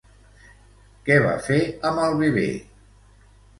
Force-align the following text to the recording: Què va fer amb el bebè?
Què 1.09 1.17
va 1.27 1.35
fer 1.49 1.61
amb 1.91 2.03
el 2.07 2.19
bebè? 2.25 2.49